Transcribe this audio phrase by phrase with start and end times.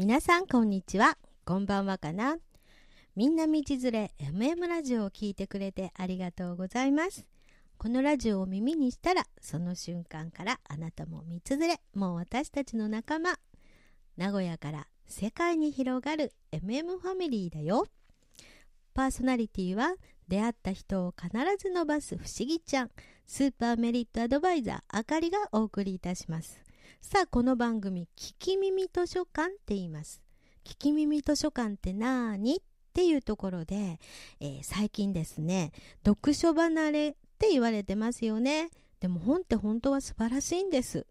[0.00, 1.18] 皆さんこんにちは。
[1.44, 2.38] こんばんはかな。
[3.16, 7.26] みんな道連れ MM ラジオを聞いてくれてありがとうございます。
[7.76, 13.38] このラジオを耳にしたらその瞬間からあなたも道連れもう私たちの仲間。
[14.16, 17.84] 名古屋から世界に広がる MM ファミリーだよ。
[18.94, 19.96] パーソナリティは
[20.28, 22.90] 出会った人を必ず伸ばす不思議ちゃん
[23.26, 26.69] スーパーメリットアドバイザーあかりがお送りいたします。
[27.00, 30.22] さあこの番組「聞き耳図書館」って言います。
[30.64, 32.58] 聞き耳図書館ってなーにっ
[32.92, 33.98] ていうところで、
[34.38, 35.72] えー、最近ですね
[36.04, 38.70] 読書離れって言われてますよね。
[39.00, 41.06] でも本って本当は素晴らしいんです。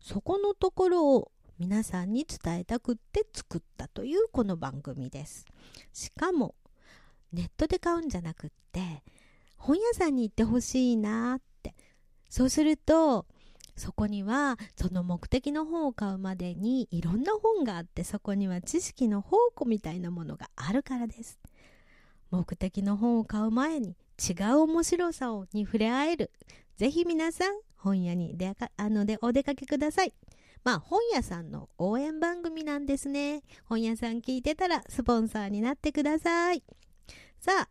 [0.00, 5.44] そこのところを皆さんに伝えたくって作ったというこの番組です。
[5.92, 6.54] しかも
[7.32, 9.02] ネットで買うんじゃなくって
[9.58, 11.74] 本屋さんに行ってほしいなって。
[12.30, 13.26] そうすると
[13.76, 21.38] そこにはその目的の本を買うまでにいろんな本があってそこには知識の宝庫みたいなものがあるからです。
[22.30, 26.30] 目的の本を買う前に違う面白さをに触れ合える。
[26.76, 30.14] ぜひ皆さん本屋にであのでお出かけください。
[30.64, 33.42] まあ本屋さんの応援番組なんですね。
[33.64, 36.62] 本屋さん聞いてたらスポンサーになってください。
[37.40, 37.68] さあ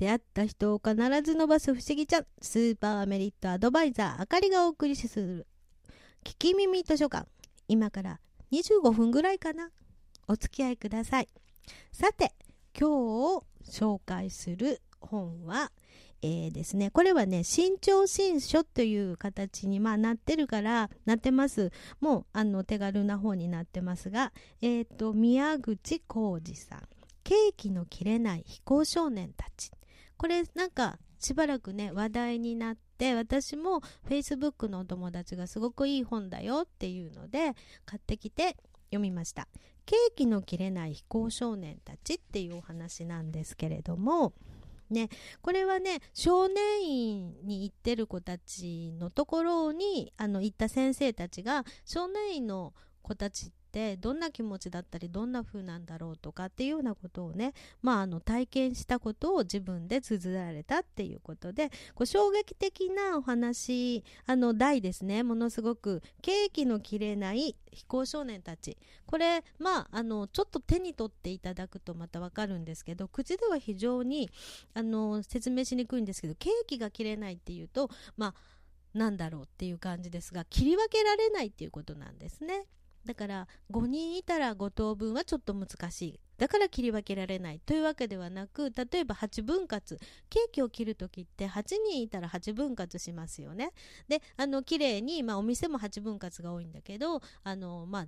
[0.00, 5.46] 出会った人を必ず伸ばす不思議ちゃんスーパーメリットアドバイザーあかりがお送りする
[6.24, 7.28] 聞き耳図書館。
[7.68, 8.18] 今から
[8.50, 9.68] 25分ぐらいかな。
[10.26, 11.28] お付き合いください。
[11.92, 12.32] さて
[12.74, 12.88] 今
[13.40, 15.70] 日紹介する本は
[16.22, 16.90] えー、ですね。
[16.90, 21.72] これはね新潮新書という形にまあなってるからなってます。
[22.00, 26.88] もうあの手軽な本になってますがえっ、ー、と宮口浩二さん。
[27.22, 29.70] ケーキの切れない非行少年たち。
[30.20, 37.54] これなんかしばらくね話題になって私も Facebook のお友達がすごくいい本だよっていうので
[37.86, 38.58] 買ってきて
[38.90, 39.48] 読みました
[39.86, 44.34] 「ケーキの切れない非行少年たち」っていうお話なんですけれども
[44.90, 45.08] ね、
[45.40, 68.76] これはね少年院に行ってる子たちのところにあの行った先生たちが少年院の子たちってどんな気持ちだったりどんな風なんだろうとかっていうようなことをね、まあ、あの体験したことを自分で綴られたっていうことでこう衝撃的なお話あの題ですねものすごくケーキの切れない非行少年たち
[69.06, 74.28] これまああのちょっと手に取っていただくとまたわかるんですけど口では非常に
[74.74, 78.34] あの説明しにくいんですけどケーキが切れないっていうとまあ
[78.98, 82.66] なんだろうっていう感じですが切り分けられないっていうことなんですね。
[83.04, 86.20] だから5人いたら5等分はちょっと難しい。
[86.36, 89.98] だから切り分けられないというわけではなく例えば8分割。
[90.28, 93.72] ケーキを切るときって8人いたら8分割しますよね。
[94.08, 98.06] であの綺麗にまあお店も8分割が多いんだけどあのまあ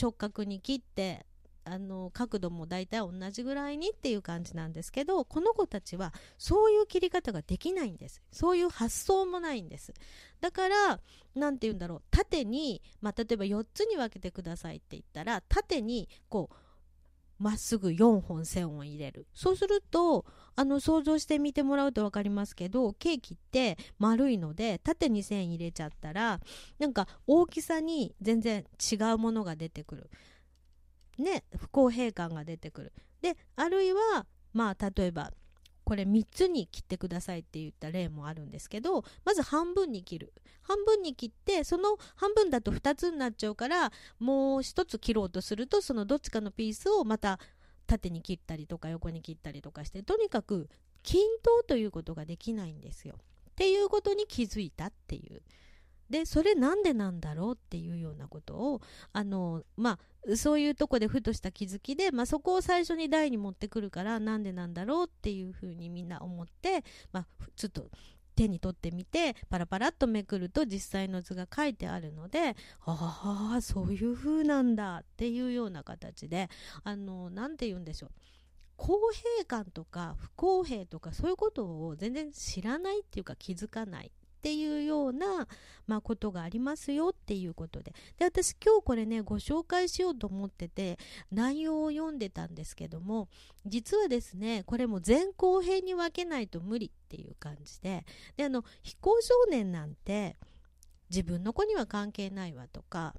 [0.00, 1.26] 直角に切って
[1.64, 8.22] あの角度も大体同じぐらいにっていう感じなんですけどこの子たちはそういう切り方ができないんです。
[8.32, 9.92] そういう発想もないんです。
[10.40, 11.00] だから
[11.34, 12.02] 何て言うんだろう。
[12.10, 16.56] 縦に、まあ、例えば4つに分けてくださいって言ったら縦にこう
[17.42, 19.26] まっすぐ4本線を入れる。
[19.34, 20.24] そうすると
[20.54, 26.40] あの想像してみてもらうと分かりますけどケーキって丸いので縦に線入れちゃったら
[26.78, 30.10] なんか大きさに全然違うものが出てくる。
[31.18, 32.92] ね、不公平感が出てくる。
[33.20, 35.32] で、あるいは、まあ、例えば、
[35.84, 40.32] これ3つに切ってくださいって言った例もあるんですけど、まず半分に切る。
[40.62, 47.38] 半分に切って、その半分だと2つになっちゃうから、もう1つ切ろうとすると、そのどっちかのピースをまた
[47.86, 50.68] 縦に切ったりとか横に切ったりとかして、とにかく
[51.02, 53.16] 均等ということができないんですよ。
[53.50, 55.42] っていうことに気づいたっていう。
[56.12, 58.82] でそれなんでなんだろうっていうようなことを
[59.14, 59.98] あのま
[60.28, 67.26] あそういうとこでふとした気づきで、まあ、そこを最初に台に持ってくるからなんでなんだろうっていうふうにみんな思って、まあ、
[67.56, 67.88] ちょっと
[68.36, 76.50] 手に取ってみてパラパラっとめくると実際の図が書いてあるのでああそういう風なんだっていうような形で
[76.84, 78.10] あの何て言うんでしょう。
[78.76, 84.12] 公平感とか不公平とかそういうことを全然知らないっていうか気づかない。
[84.42, 85.46] っていうような、
[85.86, 87.94] まあ、ことがありますよっていうことで。
[88.18, 90.98] で私今日これねご紹介しようと思ってて
[91.30, 93.28] 内容を読んでたんですけども
[93.66, 98.04] 実はですねこれも前後編に分けないと無理っていう感じで。
[98.36, 100.36] であの非行少年なんて
[101.08, 103.14] 自分の子には関係ないわとか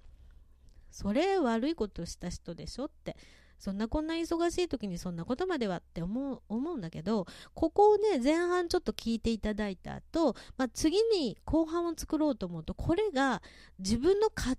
[0.92, 3.16] それ悪いことした人でしょって
[3.64, 13.42] そんなこんな忙しい時にそんなことまではって思う思うんだけどここをね前半ちょっと聞いていただいた後、まあ次に後半を作ろうと思うとこれが
[13.80, 14.58] 自分の家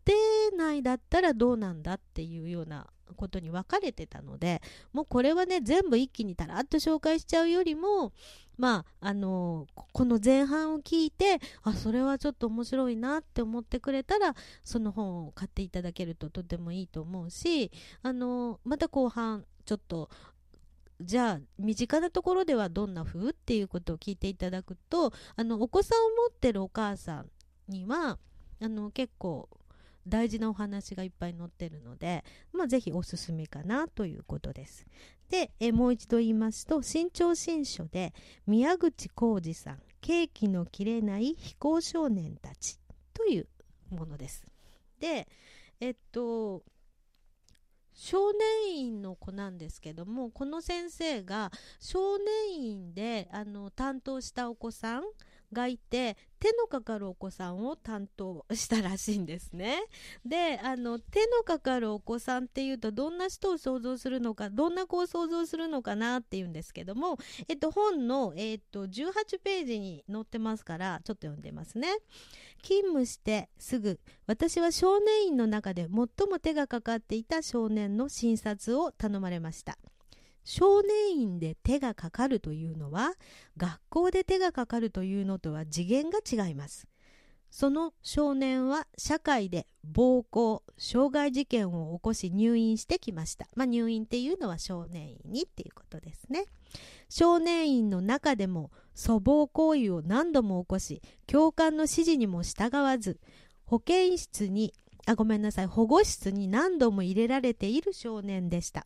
[0.54, 2.86] 庭内だったらどうなんだっていうような
[3.16, 4.62] ことに分かれてたので
[4.92, 8.12] もうこれはね全部一気にたらっと紹介しちゃうよりも
[8.56, 17.70] まああのこの前半を聞いてあそれはちょっと面白いなって思ってくれたらその本を買っていただけるととてもいいと思うし
[18.02, 20.08] あのまた後半ちょっと
[21.00, 27.26] じゃあ身近なところではどんな風っていうことを聞いていただくとあのお子さんを持ってるお母さん
[27.68, 28.18] には
[28.62, 29.48] あの結構
[30.06, 34.86] 大事なお話がいっぱい載ってるので、まあ、ぜひおすすめかなということです。
[35.30, 38.12] で、えもう一度言いますと新潮新書で
[38.46, 42.78] 宮口浩二さん「ケーキの切れない非行少年たち」
[43.14, 43.48] という
[43.90, 44.44] ものです。
[44.98, 45.26] で
[45.80, 46.62] えっと
[47.94, 55.04] 少年院の子なんですけどもこの先生が少年院であの担当したお子さん
[55.54, 59.84] がいて手のかかるお子さんを担当したらしいんですね。
[60.26, 67.16] であの手のかかるお子さんっていうとどんな人を想像するのかどんな子を想像するのかなっていうんですけども、
[67.48, 71.88] えっと、本の、えっと、18ページに載ってますからちょっと読んでますね。
[72.62, 79.78] 勤務してすぐ私は少年院の中で最も手がかかっていた少年の診察を頼まれました。
[80.44, 83.14] 少年院で手がかかるというのは
[83.56, 86.86] 学校で手がかかるというのとは次元が違います。
[87.50, 96.46] その少年は社会で暴行傷害事件を起こし入院してきました、まあ、入院っていうのは少年院にっていうことですね。
[97.08, 103.20] 少年院の中でも粗暴行為を何度も起こし教官の指示にも従わず
[103.66, 104.74] 保健室に
[105.06, 108.84] あごめんなさい保護室に何度も入れられている少年でした。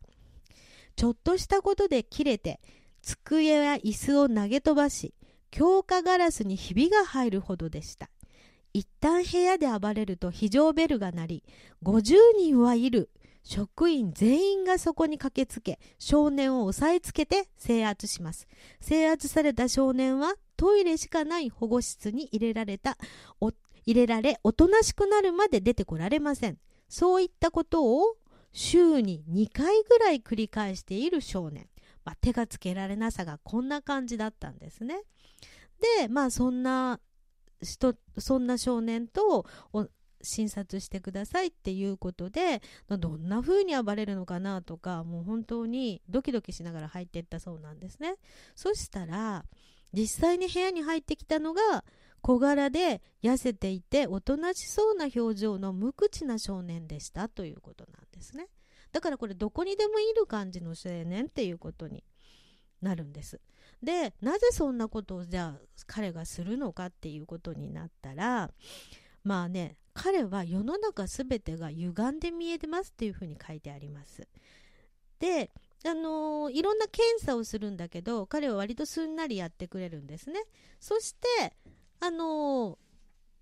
[0.99, 2.59] ちょっとしたことで切れて
[3.01, 5.13] 机や椅子を投げ飛ばし
[5.49, 8.09] 強化ガラスにひびが入るほどでした。
[8.73, 11.43] 一旦部屋で暴れると非常ベルが鳴り
[11.83, 13.09] 50人はいる。
[13.43, 18.49] 職員全員がそこに駆けつけ少年を押さえつけて制圧します。
[18.81, 22.97] 制圧された少年はトイレしかない保護室に入れられた
[23.39, 23.53] 入
[23.85, 26.57] れられおとなしくなるまで出てこられません。
[26.89, 28.17] そういったことを
[28.51, 31.67] 週に2回ぐらい繰り返している少年、
[32.03, 35.01] まあ、手がつけられなさがこんな感じだったんですね。
[35.99, 36.99] でまあそんな
[37.61, 39.45] 人そんな少年と
[40.21, 48.15] 診察してくださいっていうことでどんな風に暴れるのかなとかもう本当にドキドキしながら入っていったそうなんですね。
[48.55, 49.45] そしたら
[49.93, 51.83] 実際に部屋に入ってきたのが
[52.21, 58.47] 小柄で痩せていておとなしそうな表情の無口な少年でしたということなんですね。
[58.91, 62.03] だからこれどこにでもいる感じの青年っていうことに
[62.81, 63.39] なるんです。
[63.83, 68.51] でなぜそんなことをじゃあ彼がするのかっていうことになったら
[69.23, 74.27] まあね彼は世の中全てが歪んで見えてますっていうふうに書いてあります。
[75.19, 75.51] で
[75.85, 80.41] あのー、いろんな検査をするんだけど彼は割とすんなりやってくれるんですね。
[80.79, 81.53] そして
[81.99, 82.77] あのー、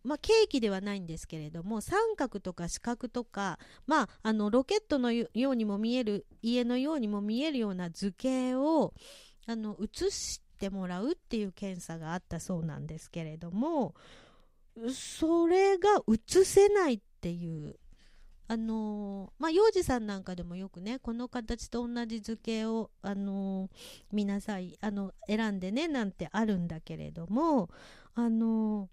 [0.04, 8.94] まあ、ケーキではないんですけれども三角とか四角とか、まあ、あのロケットのようにも見える家のようにも見えるような図形を
[9.47, 13.95] あの写してもらうっていう検査があったそうなんですけれども
[14.94, 17.76] それが写せないっていう
[18.49, 23.69] あのー、まあ、幼児さんなんかでもよくねこの形と同じ図形を、あのー、
[24.13, 27.69] 見なさいあの選んでねなんてあるんだけれども、
[28.16, 28.89] あの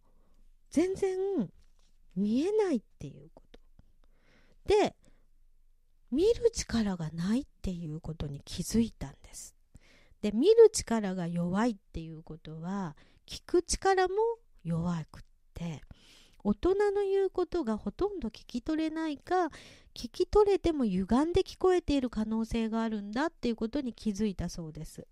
[0.70, 1.16] 全然
[2.16, 3.60] 見えないっていうこと。
[4.66, 4.96] で
[6.10, 9.54] 見る力がないっていうことに気づいたんです。
[10.20, 12.96] で見る力が弱いっていうことは
[13.26, 14.14] 聞く力も
[14.62, 15.33] 弱くて
[16.44, 19.46] 大人の言うことがほとんど聞き取れないか
[19.94, 25.06] 聞き取れても歪んで聞こえている可能性があるんだっていうことに気づいたそうです。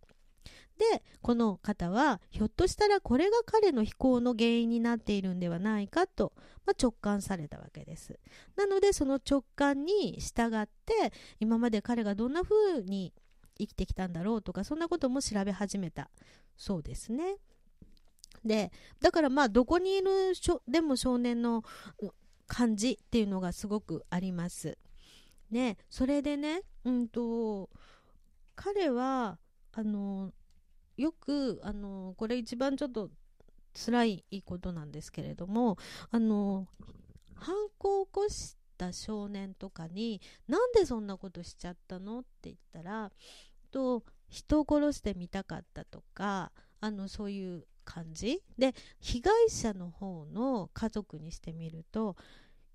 [0.78, 6.32] でこの方はひょっとしたらこれが彼の非行の原因になっているんではないかと、
[6.66, 8.18] まあ、直感されたわけです。
[8.56, 13.12] なのでその直感に従って今まで彼がどんな風に
[13.58, 16.10] 生きてきたんだろうとかそんなことも調べ始めた
[16.56, 17.36] そうですね。
[18.44, 20.32] でだからまあどこにいる
[20.68, 21.62] でも少年の
[22.46, 24.78] 感じっていうのがすごくあります。
[25.50, 27.68] ねそれでねうんと
[28.56, 29.38] 彼は
[29.72, 30.32] あの
[30.96, 33.10] よくあのこれ一番ちょっと
[33.74, 35.78] 辛いことなんですけれども
[36.10, 36.66] あの
[37.34, 43.10] 犯行を起こした少年とかになんでそんなことしちゃったのって言ったら
[43.70, 48.42] と人を殺してみたかったとかあのそういう感じ？
[48.58, 52.16] で被害者の方の家族にしてみると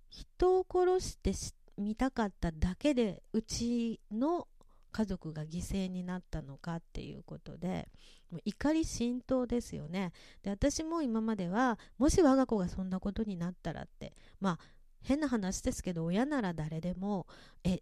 [0.09, 1.33] 人を殺して
[1.77, 4.47] 見たかっただけでうちの
[4.91, 7.87] 家族が犠牲になったのかっていうことで
[8.31, 10.11] もう怒り心頭ですよね。
[10.41, 14.59] で私も今まではもし我が子がそんなことになったらってまあ
[15.01, 17.27] 変な話ですけど親なら誰でも
[17.63, 17.81] え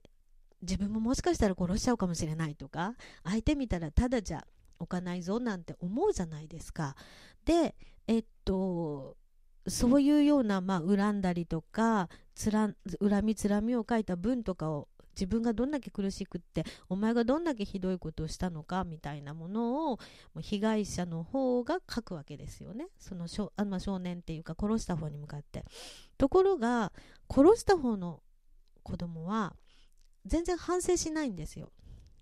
[0.62, 4.46] 自分ももしかしたら殺しちゃうかもしれないとか相手見たらただじゃ
[4.80, 6.96] 置かないぞなんて思うじゃないですか。
[7.46, 7.76] で
[8.08, 9.18] えっと
[9.68, 12.70] そういうような、まあ、恨んだりとかつら
[13.02, 20.00] 恨みつらみを書いた文とかを自分がどんだけ苦しくってお前がどんだけひどいことをしたのかみたいなものを
[20.42, 22.88] 被害者の方が書くわけですよね。
[23.00, 25.64] その少あ、ま、少年っていうか殺した方に向かって。
[26.18, 26.92] ところが
[27.34, 28.22] 殺した方の
[28.84, 29.56] 子供は
[30.26, 31.72] 全然反省しないんですよ。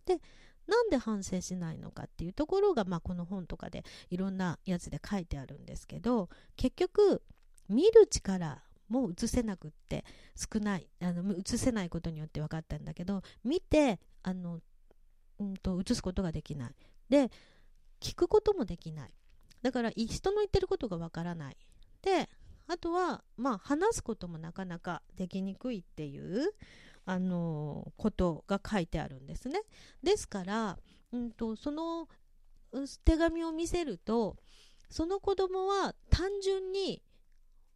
[0.06, 0.22] で
[0.68, 7.22] なんで反省しないのかっていうところが、まあ、この本とかでいろんなやつで書いてあるんですけど結局
[7.70, 10.06] 見る力も映せなくって
[10.36, 14.60] 少ないあの映せないことによって分かったんだけど見てあの、
[15.40, 16.76] うんと、映すことができない。
[17.10, 17.32] で
[18.00, 19.14] 聞くこともできない。
[19.62, 21.58] だから人の言ってることが分からない。
[22.02, 22.30] で
[22.68, 26.54] あとはまあ話すこともなかなかできにくいっていう
[27.06, 29.62] あのことが書いてあるんですね。
[30.02, 30.78] ですから、
[31.12, 32.08] うんと、その
[33.06, 34.36] 手紙を見せると
[34.90, 37.02] その子供は単純に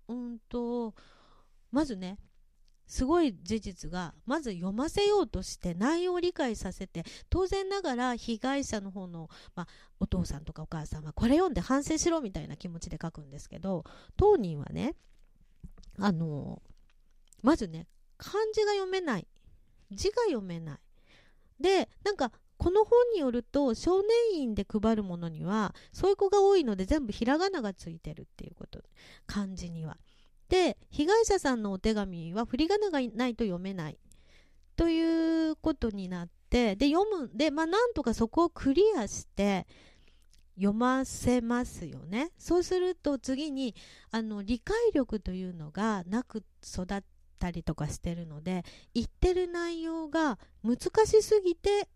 [0.07, 0.95] うんと
[1.71, 2.17] まずね
[2.87, 9.67] すごい事実がまず読ませようとして内容を理解させて当然ながら被害者の方の、まあ、
[9.99, 13.83] お父さんとかお母さんはこれ読んで反省しろみたいな気持ちで書くんですけど
[14.15, 14.95] 当人はね
[15.99, 16.61] あの
[17.43, 17.87] まずね
[18.17, 19.27] 漢字が読めない。
[19.91, 20.79] 字が読めない。
[21.59, 28.79] でなんかこの本によると少年院で配るものにはそういう子が多いので全部ひらがながついてるっていうこと。
[29.25, 29.97] 漢字には。
[30.49, 33.99] で被害者さんのお手紙は振り仮名がないと読めない。
[34.75, 39.67] ということになってで読むでまあなんとかそこをクリアして
[40.55, 42.31] 読ませますよね。
[42.37, 43.75] そうすると次に
[44.11, 47.01] あの理解力というのがなく育っ
[47.37, 48.63] たりとかしてるので
[48.93, 51.87] 言ってる内容が難しすぎて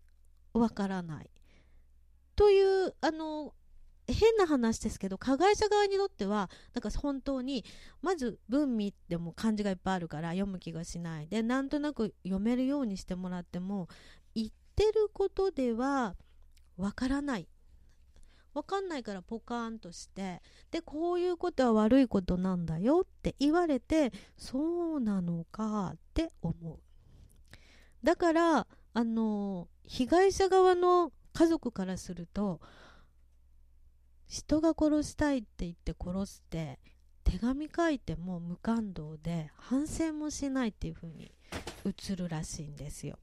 [0.52, 1.30] わからない。
[2.36, 3.54] というあの
[4.06, 7.64] 変な話ですけど加害者側にとってはなんか本当に
[8.00, 13.88] まず文味でも漢字がいっぱいあるから読む気がしないでなんとなく読めるようにしてもらっても
[14.34, 16.16] 言ってることでは
[16.76, 17.48] わからない。
[18.54, 26.78] わかんないからポカーンとしてでこういうことは悪いことなんだよって言われてそうなのかって思う。
[28.04, 32.60] だからあの被害者側の家族からすると
[34.26, 36.78] 人が殺したいって言って殺して
[37.24, 41.32] 手紙書いても無感動で反省もしないっていう風に
[41.84, 43.18] 映るらしいんですよ。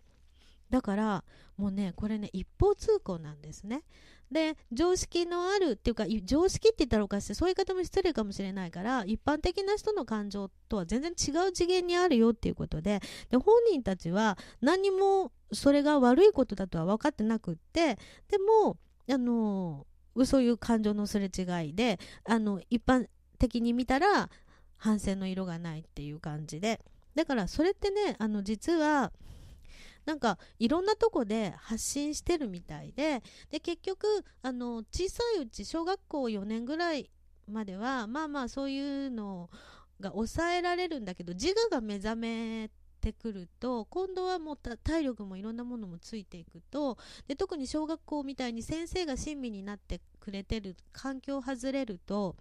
[0.70, 1.24] だから
[1.58, 3.84] もうねこれね一方通行なんですね。
[4.32, 13.00] で常識のあるっていうか常識って言ったらおかしいそういう言い方も失礼かもしれないから一般的な人の感情とは全然違う次元にあるよっていうことで
[13.32, 17.98] で本人たちは何もそれが悪いことだとは分かってなくって
[18.28, 18.78] でも
[19.12, 19.88] あの
[20.26, 23.08] そういう感情のすれ違いであの一般
[23.40, 24.30] 的に見たら
[24.78, 26.80] 反省の色がないっていう感じで。
[27.16, 29.12] だからそれってねあの実は
[30.10, 34.08] なんかいろんなとこで発信してるみたいでで結局
[34.42, 37.12] あの小さいうち小学校4年ぐらい
[37.48, 39.52] まではまあまあそういうの
[40.00, 46.98] が抑えられるんだけど自我が目覚めてくると今度はもう体力もいろんなものもついていくと
[47.28, 52.36] で特に小学校みたいに先生が親身になってくれてる環境外れると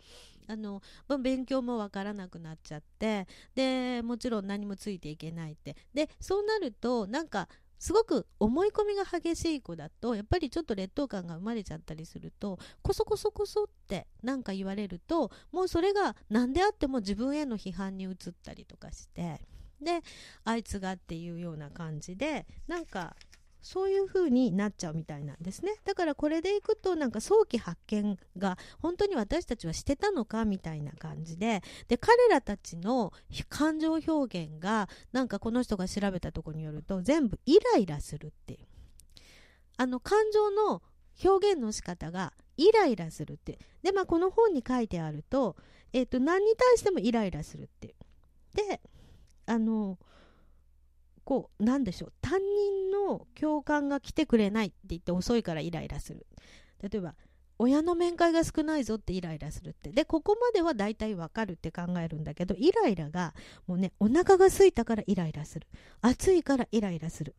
[0.48, 0.82] あの
[1.20, 5.76] 勉強もわからなくなっちゃってでもちろん何もついていけないって。
[5.94, 18.14] でそうなるとなんかすごく思い込みが激しい子だとやっぱりちょっと劣等感が生まれちゃったりするとこそこそこそって何か言われるともうそれが何であっても自分への批判に移っ
[18.44, 19.40] たりとかして
[19.80, 20.00] で
[20.44, 23.14] あいつがっていうような感じでなんか
[23.60, 25.74] そういう風になっちゃうみたいなんですね。
[25.84, 33.12] だからこれでいくとなんか早期発見が本当に私たちはしてたのかみたいな感じでで彼らたちの
[33.48, 34.12] 感情表
[34.44, 38.60] 現がなんかこの人が調べたとこによると全部イライラするっていう。
[39.76, 40.82] あの感情の
[41.24, 45.56] 表現の仕方がイライラするってでまあこの本に書いてあると,、
[45.92, 47.94] えーと何に対してもイライラするっていう。
[48.56, 48.80] で
[49.46, 49.98] あの
[51.28, 56.26] こうなんでしょう担任の教官が来てくれないって言って遅いからイライラする。
[56.80, 57.16] 例えば
[57.58, 59.90] 親の面会が少ないぞってイライラするって。
[59.90, 63.34] でここまでは大体わかるって考えるんだけどイライラが
[63.66, 65.66] もうねお腹が空いたからイライラする。
[66.00, 67.34] 暑いからイライラする。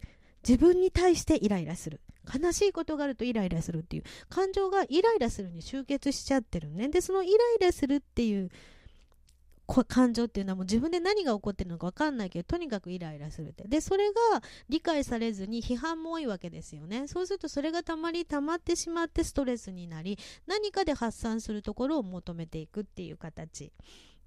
[0.48, 2.00] 自分に対してイライラする。
[2.32, 3.80] 悲しいことがあるとイライラする。
[3.80, 6.90] っていう感情がイライラするに集結しちゃってるね。
[6.90, 8.52] でそのイライラするっていう
[9.88, 13.68] 感情っていうのはもう自分で何が起こってるのか分かんないけどとにかくイライラするって。
[13.68, 17.08] でそれが理解されずに批判も多いわけですよね。
[17.08, 23.72] そうするとそれがたまりたまってしまってストレスになり何かで発散するところを求めていくっていう形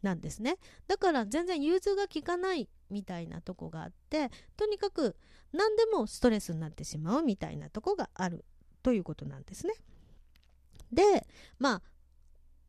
[0.02, 0.56] なんですね。
[0.86, 5.16] だから全然融通が利かないみたいなとこがあってとにかく
[5.52, 8.44] 何でもストレスになってしまうみたいなとこがある
[8.82, 9.74] ということなんですね。
[10.92, 11.26] で
[11.58, 11.82] まあ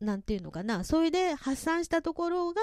[0.04, 0.84] なんていうのかな。
[0.84, 2.60] それで発散したところが、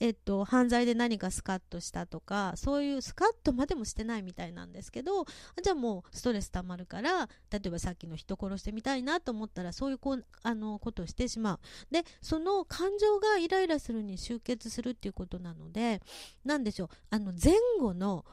[0.00, 5.24] えっと、犯罪で何かスカッとしたとかそういうスカッとまでもしてないみたいなんですけど
[5.62, 11.60] じゃあもうストレスたまるから例えばさっきの人殺してみたいなと思ったらそういうこあのことをしてしまう。
[11.90, 16.00] でその感情がイライラするに集結するっていうことなので
[16.44, 16.88] 何でしょう。
[17.10, 18.24] あの前後の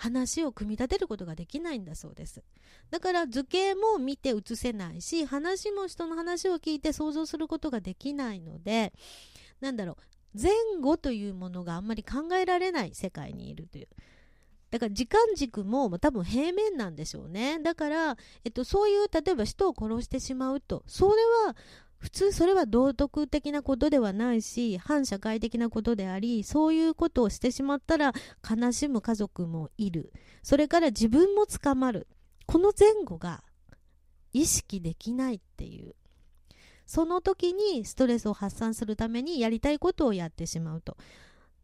[0.00, 2.42] 話を組み立てることができないんだそうです。
[2.90, 8.94] だから図形も見て写せないし話も人の話を聞いて想像することができないので
[9.60, 9.98] なんだろ
[10.34, 13.88] う前後というものがあんまり考えられない世界にいるという。
[14.70, 17.58] だから時間軸も多分平面なんでしょうね。
[17.58, 21.56] だから、えっと、そういう例えば人を殺してしまうとそれは
[22.00, 28.14] 普通それは道徳的なことではないし反社会的なことでありそういうことをしてしまったら
[28.48, 30.12] 悲しむ家族もいる。
[30.42, 32.08] それから自分も捕まる。
[32.46, 33.44] この前後が
[34.32, 35.94] 意識できないっていう。
[36.86, 40.96] その時にストレスを発散するためにやりたいことをやってしまうと。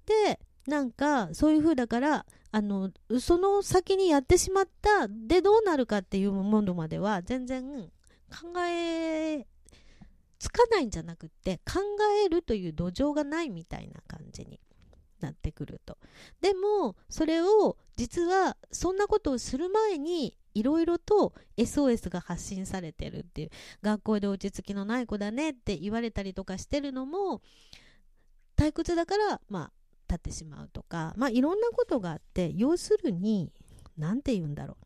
[0.05, 2.91] でなんかそういう風だからあの
[3.21, 7.91] その先にやってしまったでどうなるかっていうものまでは全然
[8.31, 9.47] 考え
[10.47, 11.81] つかないんじゃなくって考
[12.25, 14.61] えるという土壌がないみたいな感じに
[15.19, 15.99] なってくると。
[16.41, 23.51] でもそれを実はそんなことをする前にいろいろと SOS が発信されてるっていう
[23.83, 27.43] 学校で落ち着きのない子だねって言われたりとかしてるのも
[28.57, 29.73] 退屈だからまあ
[30.09, 33.53] 立ってしまうとかまあいろんなことがあって要するに
[33.99, 34.86] 何て言うんだろう。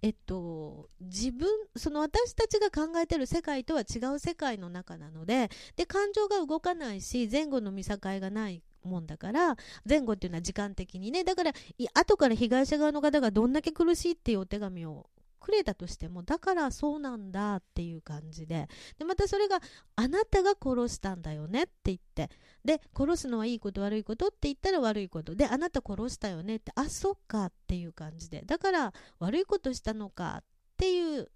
[0.00, 9.56] えっと、自分その私たちが考えてる世界とは違う世界の中なのでで感情が動かないし前後の見境がないもんだから
[9.88, 11.24] 前後っていうのは時間的にね。
[11.24, 11.52] だから
[11.94, 15.06] 後から被害者側の方がどんだけ苦しいっていうお手紙を
[15.48, 19.60] くれたとしてもだからそうなんだっていう感じででまたそれが
[19.96, 22.28] あなたが殺したんだよねって言って
[22.66, 30.44] で殺すのはいいこと悪いことって言ったら悪いことであなた殺したよねってあそっかっていう感じでだから悪いことしたのかっ
[30.76, 31.30] ていう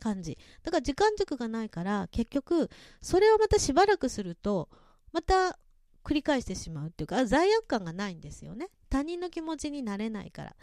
[0.00, 0.36] 感じ。
[0.64, 2.68] だから時間軸がないから結局
[3.00, 4.68] それをまたしばらくすると
[5.12, 5.56] また
[6.02, 8.66] 繰り返してしまうっていうか罪悪感がないんですよね。
[8.90, 10.56] 他人の気持ちになれないから。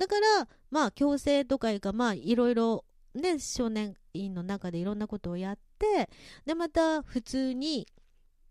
[0.00, 6.08] だからまあ強制とかいうかまあいろいろね少年院の中でいろんなことをやって
[6.46, 7.86] でまた普通に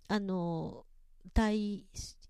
[0.07, 0.85] あの
[1.33, 1.85] 退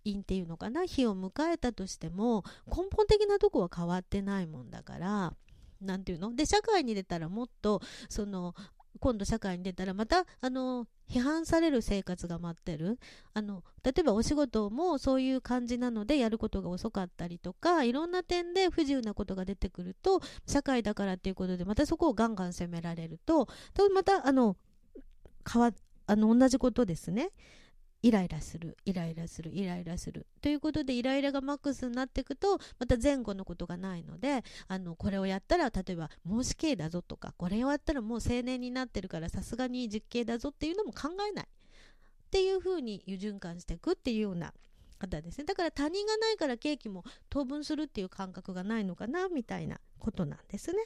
[0.05, 5.33] 院っていうのかな日を迎えたとしても根本的なとこは変わってないもんだから
[5.81, 6.33] 何て言うの？
[6.33, 8.55] で社会に出たらもっとその
[9.01, 12.99] 今度社会に出たらまたあの批判される生活が待ってる。
[13.33, 23.47] あの例えばお仕事もそういう感じなのでやることが遅かったりとかいろんな点で不自由なことが出てくると社会だからっていうことでまたそこをガンガン責められると
[23.93, 24.57] またあの
[25.51, 25.71] 変わ
[26.05, 27.29] あの同じことですね。
[28.01, 30.25] イライラするイライラするイライラする。
[30.41, 41.45] ということでイライラがマックスになっていくとまた前後のことがないのであのこれをやったら例えばもう死刑だぞとかこれをやったらもう青年になってるからさすがに実刑だぞっていうのも考えない。
[41.45, 44.53] っていうふうに輸循環していくっていうような
[44.99, 45.45] 方ですね。
[45.45, 50.77] だから他人がないからケーキも当分するっていう感覚がないのかなみたいなことなんですね。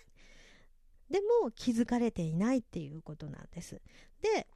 [1.09, 3.81] でも気づかれていないっていうことなんです。
[4.21, 4.47] で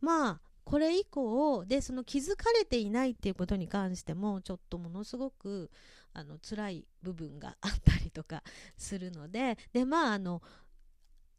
[0.00, 5.70] まあこれ以降でその気づかれていないっていうことに関してもちょっとものすごく
[6.12, 8.42] あの辛い部分があったりとか
[8.76, 10.42] するのででまああの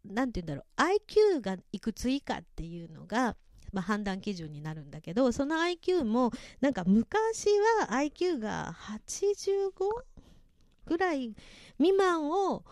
[0.03, 3.35] 何て言うんだろう IQ がいくつ以下っていうのが、
[3.71, 7.49] まあ、判断基準になるんだけどその IQ もなんか昔
[7.81, 8.73] は IQ が
[9.07, 9.69] 85
[10.87, 11.35] ぐらい
[11.77, 12.63] 未満を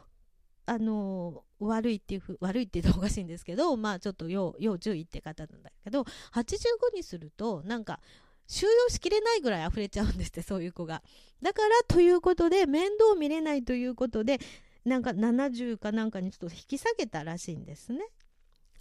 [0.68, 6.02] あの悪いっていうふ悪いって言うとおかしいんですけどまあちょっと要要注意って方なんだけど
[6.34, 8.02] 85にするとなんか
[8.48, 11.02] 収容しきれないぐらい溢れちゃうんですってそういう子が。
[11.42, 14.40] だからということで面倒見れないということで
[14.86, 18.00] なんか70かなんかにちょっと引き下げたらしいんですね。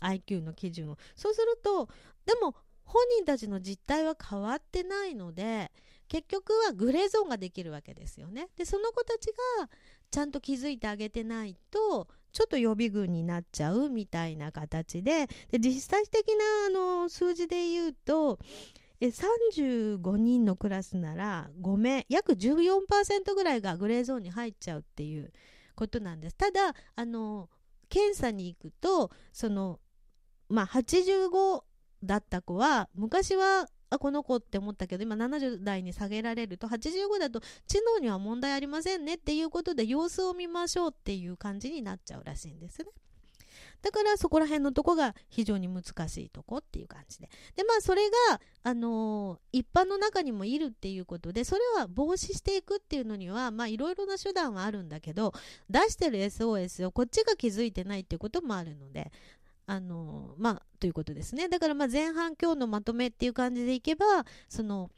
[0.00, 0.98] IQ の基準を。
[1.14, 1.88] そうすると
[2.24, 5.70] でも本人たちの実態は変わってないので
[6.08, 8.48] 結局はグレーゾーンができるわけですよね。
[8.56, 9.26] でその子たち
[9.60, 9.68] が
[10.10, 18.38] ちゃんと気づいてあげてないとちょっと予備軍になっちゃうみたいな形でで実際的なあの数字で言うと
[19.00, 25.32] え35人のクラスなら5名約14%ぐらいがグレーゾーンに入っちゃうっていう
[25.74, 27.50] ことなんですただあの
[27.88, 29.80] 検査に行くとその
[30.48, 31.62] まあ85
[32.02, 42.88] だった子は昔はあこの子って思ったけど今70代に下げられると85だと知能には問題ありませんねっていうことで様子を見ましょうっていう感じになっちゃうらしいんですね。
[43.82, 47.28] だからそこら辺のとこが非常に難しいとこっていう感じで。
[47.54, 55.32] で、まあそれが、あのー、一般の中にもいるっていうことで、それは防止していくっていうのには、まあいろいろな手段はあるんだけど、
[55.70, 59.12] 出してる SOS をこっちが気づいてないっていうこともあるので、
[59.66, 61.48] あの、まあ、ということですね。
[61.48, 64.90] だからまあ前半今日のまとめっていう感じでいけば、その、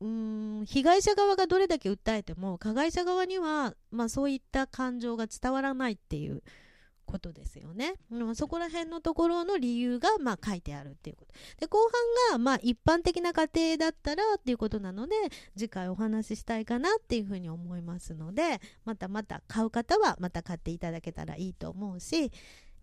[0.00, 6.42] うん被害者側がどれだけ訴えても加害者側には、まあ、そういった感情が伝わらないっていう
[7.06, 7.94] ことですよね。
[8.34, 11.34] そこら辺のところの理由が、まあ、書いてあるっていうこと。
[11.60, 11.78] で、後
[12.30, 15.14] 半が、まあ、一般的な家庭だったらっていうことなので、
[15.56, 22.32] 次回お話ししたいかなっていうふうに思いますので、またまた買う方はまた買っていただけたらいいと思うし、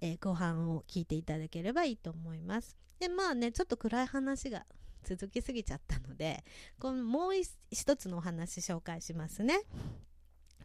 [0.02, 2.76] えー、後半を聞いていただければいいと思います。
[3.00, 4.66] で、まあね、ちょっと暗い話が
[5.04, 6.44] 続きすぎちゃったので、
[6.80, 7.32] このもう
[7.70, 9.62] 一つのお話紹介しますね。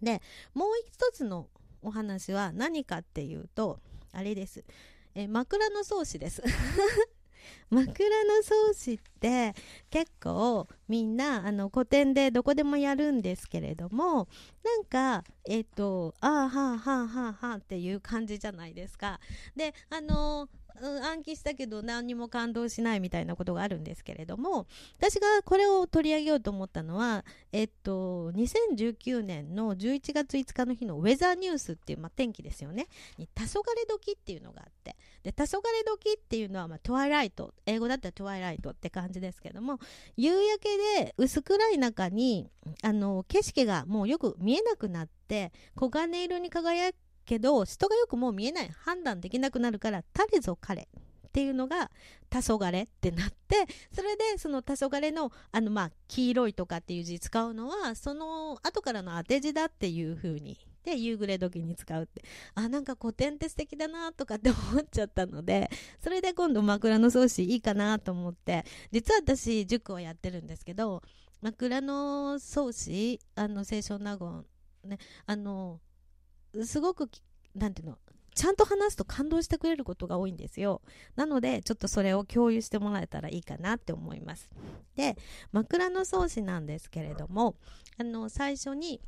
[0.02, 0.20] で、
[0.54, 1.48] もう一つの
[1.82, 3.80] お話は何かっていうと、
[4.12, 4.64] あれです。
[5.14, 6.42] え枕草子です。
[7.70, 7.84] 枕
[8.42, 9.54] 草子って
[9.90, 14.28] 結構みんなあの古典でどこでもやるんですけれども
[14.64, 19.20] なんかえっ、ー、とああはあはあはあはあっていう感じじゃないですか。
[19.54, 20.48] であの
[20.80, 24.66] うん、暗記したけど何にも感動しないみたいなことがあるんですけれども
[24.98, 32.86] 私がこれを取り上げようと思ったのは、えっと、2019年の11月5日の日のウェザーニュースっていう、まあ、天気ですよね。
[33.18, 34.96] に黄昏時っていうのがあって。
[35.22, 39.80] で黄昏時っていうのは、まあ、トワイライト英語だったらトワイライトって感じですけども
[40.16, 42.48] 夕焼けで薄暗い中に
[42.82, 50.86] あの景色がもうよく見えなくなって黄金色に輝くけど人がよくもう見えない判断できなくなるから彼ぞ彼っ
[51.36, 51.90] ていうのが
[52.30, 62.22] 黄昏ってなってそれでその黄昏のあのまあ黄色いとかっていう字使うのはその後からの当て字だっていう風にで夕暮れ時に使うって。
[62.54, 65.68] あなんか古典って素敵だなとかって思っちゃったので
[66.02, 71.02] それで今度枕草子いいかなと思って実は私塾をやってるんですけど
[71.42, 71.82] 枕
[72.38, 74.44] 草子あの清少納言
[74.84, 75.80] ねあの
[76.64, 77.10] すごく
[77.54, 77.98] 何ていうの
[78.36, 80.82] ちゃんと話すと感動してくれることが多いんですよ。
[81.16, 84.50] なので、ちょっとそれを共有してもらえたらいいかなって思います。
[84.94, 85.16] で、
[85.52, 87.56] 枕草子なんですけれども、
[87.98, 89.00] あの、最初に、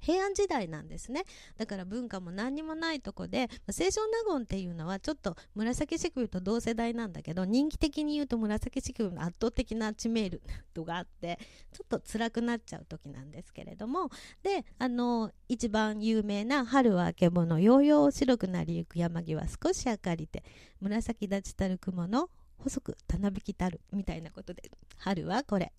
[0.00, 1.24] 平安時代なんですね。
[1.56, 10.30] だから文化も何にもないとこで清少納言っていうのはちょっと紫式部と同世代なんだけど人気的に言うと紫式部の圧倒的な知名
[10.74, 11.38] 度があって
[11.72, 14.10] ちょっと辛くなっちゃう時なんですけれども。
[14.42, 20.44] であの一番有名な「春はあけぼのようよう白くなりゆく山際少し明かりて
[20.80, 25.72] 紫立ちたる雲の細くたなびきたる」みたいなことで春はこれ。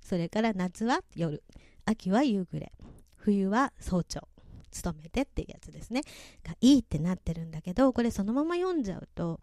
[0.00, 1.42] それから夏は夜。
[1.84, 2.72] 秋は夕暮れ。
[3.26, 4.28] 冬は早朝
[4.70, 6.02] 勤めてっていうやつですね。
[6.44, 9.40] がいいってなってるんだけどこれそのまま読んじゃうと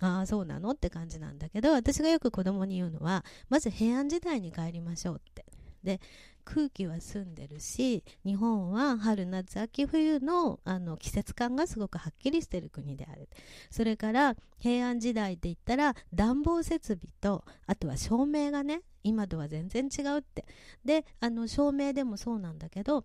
[0.00, 0.70] ああそうなの？
[0.70, 5.44] って感じなんだけど私がよく子供に言うのはまず平安時代に帰りましょうって。
[5.82, 6.00] で
[6.46, 13.28] 空気は澄んでるし日本は春夏秋冬のあの季節感がすごくはっきりしてる国である。
[13.70, 20.46] それから平安時代って言ったら暖房設備とあとは照明がね今とは全然違うって。
[20.84, 23.04] であの照明でもそうなんだけど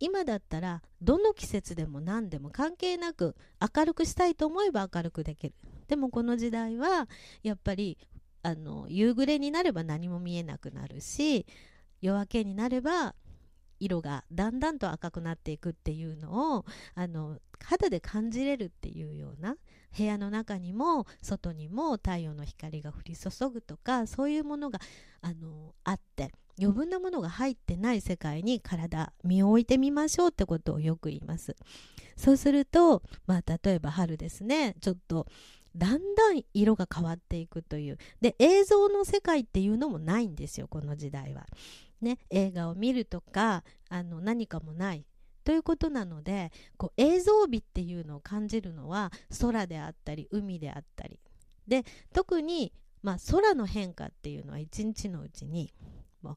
[0.00, 3.36] 今だったらどの季節でも何でも関係なく
[3.76, 5.54] 明るくしたいと思えば明るくできる。
[5.88, 7.08] でもこの時代は
[7.42, 7.98] やっぱり
[8.42, 11.46] あの夕暮れになれば何も見えなくなるし
[12.02, 13.14] 夜明けになれば
[13.80, 19.56] 色がだんだんと赤くなっていくっていうのをあの肌で感じれるっていうような
[19.96, 24.78] 部屋の中にも外にも太陽の光が降り注ぐとかそういうものが
[25.20, 31.56] あのあって余分なものが入ってない世界に体身を置いてみましょうってことをよく言います。
[32.16, 34.76] そうすると、まあ、例えば春ですね。
[34.80, 35.26] ちょっと
[35.76, 37.98] だんだん色が変わっていくという。
[38.20, 41.46] で映像の世界っていうのもないんですよこの時代は。
[42.00, 45.04] ね、映画を見るとかあの何かもない
[45.44, 51.20] ということなのでこう映像美っていうのを感じるのは空であったり海であったり。
[51.66, 55.72] で特に、まあ、空の変化っていうのは一日のうちに
[56.22, 56.36] もう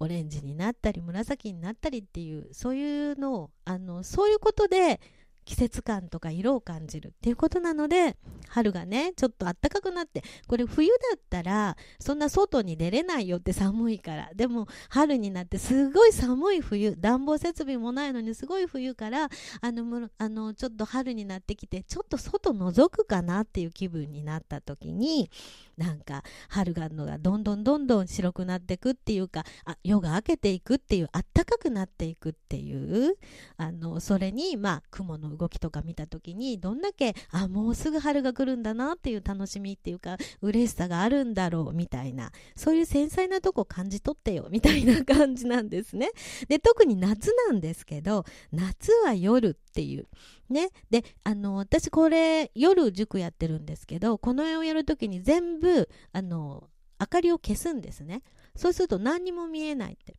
[0.00, 5.00] オレンジになったり紫になったりっていうそういうのをあのそういうことで
[5.44, 8.16] 季節感とか色を感じるっていうことなので
[8.48, 14.30] 春がねちょっと暖かくなってこれ冬だったらそんな外に出れないよって寒いから。
[14.34, 19.28] でも春になってすごい寒い冬暖房設備もないのにすごい冬から
[19.60, 25.30] あのあのちょっと春になってきてちょっと外覗くかなっていう気分になった時に
[25.76, 33.16] なんか春がのがどんどんどんどん白くなっていくっていうかあ夜が明けていくっていうあったかくなっていくっていう
[33.56, 46.10] あのそれにまあ雲の動きとか見た時にどんだけあもうすぐ春が来るんだなっていう楽しみっていうか嬉しさがあるんだろうみたいなそういう繊細なとこ感じ取ってよみたいな感じなんですね。
[46.48, 50.06] で特に夏なんですけど夏は夜っていう。
[50.50, 56.68] ね、であの私これ夜塾やってるんですけどこの絵をやるときに全部あの
[57.00, 58.22] 明かりを消すんですね。
[58.54, 60.16] そうすると何にも見えないって。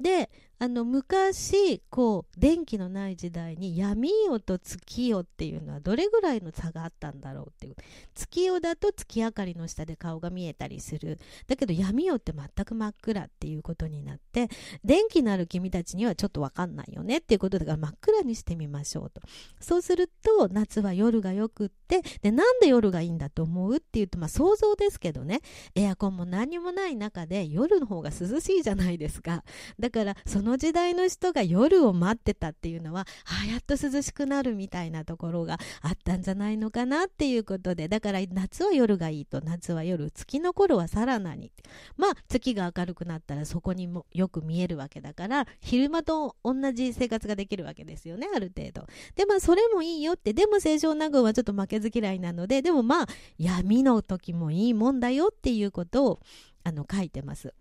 [0.00, 7.76] であの昔こう電気のない時代に闇夜と月夜っていうのはどれぐらいの差があったんだろうっていう。
[8.14, 11.18] 月夜だと月明かりの下で顔が見えたりする。
[11.46, 14.48] だけど闇夜って全く真っ暗っていうことになって
[14.84, 19.20] 電気のある君たちにはちょっと分かんないよねっていうことだから真っ暗にしてみましょうと。
[19.60, 25.40] そうすると夏は夜がよくってでなんで夜がいいんだと思うっていうとまあ想像ですけどね。
[25.74, 29.44] エアコンも何もない中で夜の方が涼しいじゃないですか。
[29.78, 33.06] だからそのの時代の人が夜を待ってたっていうのは
[33.42, 41.50] あやっと涼しくなるみたいなところがあったんじゃないのかなっていうことでだから夏は夜がいいと夏は夜月の頃はさらなに
[41.96, 53.06] まあ月が明るくなったらそこにもよく見えるわけだから昼間と同じ生活ができるわけですよねある程度でまあそれもいいよってでも清少納言はちょっと負けず嫌いなのででもまあ
[53.38, 56.20] 闇の時もいいもんだよっていうことを
[56.64, 57.52] あの書いてます。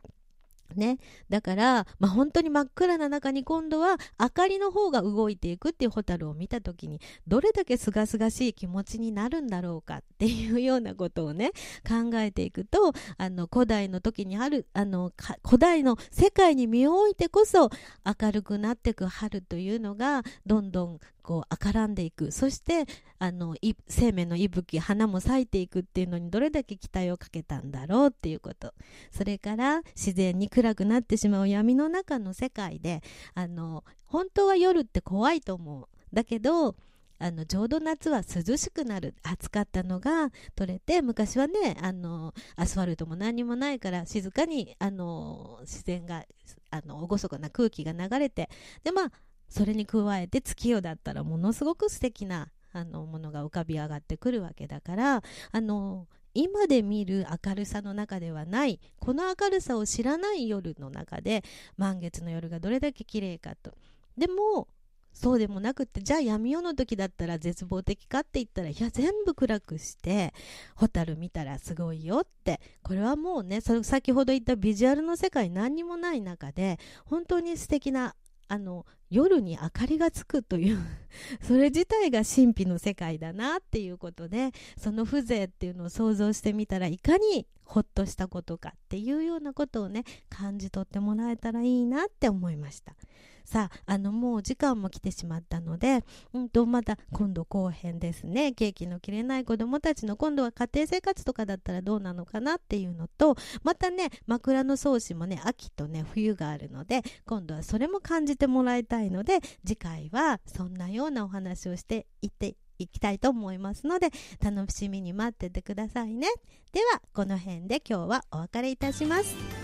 [0.74, 0.98] ね、
[1.30, 11.52] だから、まあ、本当に真っ暗な中に今度は明かりの方が動いていくっていうホタルを見た時にどれだけ清々しい気持ちになるんだろうかっていうようなことをね
[11.88, 15.12] 考えていくとあの古代の時にあるあの
[15.46, 17.70] 古代の世界に身を置いてこそ
[18.06, 22.32] 明るくなってく春というのがどんどんこう赤らんでいく。
[22.32, 22.86] そして
[23.18, 23.56] あの
[23.88, 28.74] 生命の息吹花も咲いていくっていうのにどれだけ期待をかけたんだろうっていうこと。
[29.12, 33.02] それから自然に暗くなってしまう闇の中の世界で
[33.34, 35.88] あの本当は夜って怖いと思う。
[36.14, 36.76] だけど
[37.20, 39.16] あのちょうど夏は涼しくなる。
[39.24, 46.26] 暑かったのが取れて昔はねあのアスファルトも何もないから静かにあの自然が
[46.70, 48.50] あの厳かな空気が流れて。
[48.84, 49.12] でまあ
[49.54, 61.44] それに加えて月夜だったらものすごく素敵なあのものが浮かび上がってくるわけだからあの今で見る明るさの中ではないこの明るさを知らない夜の中で
[61.78, 63.76] 満月の夜がどれだけ綺麗かと。
[64.18, 64.68] でも
[65.14, 70.34] そうでもなくってじゃあ闇夜の時だったら絶望的かって言ったらいや全部暗くして
[70.76, 72.60] 蛍見たらすごいよって。
[72.82, 78.16] これはもうねそ先ほど言ったビジュアルの世界何にもない中で本当に素敵な
[78.54, 80.78] あの夜に明かりがつくという
[81.42, 92.96] それ自体が神秘の世界だなっていうことでその風情っていうのを想像してみたらいかにほっとしたことかっていうようなことをね感じ取ってもらえたらいいなって思いました。
[93.44, 96.04] さああのもう時間も来てしまったので、
[96.34, 98.54] うんと、また今度後編ですね。
[98.54, 114.10] ケーキの切れない子どもたちの今度は家庭生活とかだったらどうなのかなっていうのとまたね枕草子もね秋とね冬があるので今度はそれも感じてもらいたいので次回はそんなようなお話をしていっていきたいと思いますので
[114.44, 116.28] 楽しみに待っててくださいね。
[116.72, 119.63] ではこの辺で今日はお別れいたします。